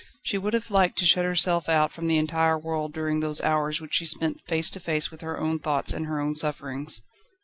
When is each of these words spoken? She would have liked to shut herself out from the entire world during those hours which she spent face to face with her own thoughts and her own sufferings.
She 0.23 0.39
would 0.39 0.55
have 0.55 0.71
liked 0.71 0.97
to 0.97 1.05
shut 1.05 1.25
herself 1.25 1.69
out 1.69 1.93
from 1.93 2.07
the 2.07 2.17
entire 2.17 2.57
world 2.57 2.91
during 2.91 3.19
those 3.19 3.39
hours 3.41 3.79
which 3.79 3.93
she 3.93 4.05
spent 4.07 4.41
face 4.47 4.67
to 4.71 4.79
face 4.79 5.11
with 5.11 5.21
her 5.21 5.39
own 5.39 5.59
thoughts 5.59 5.93
and 5.93 6.07
her 6.07 6.19
own 6.19 6.33
sufferings. 6.33 7.01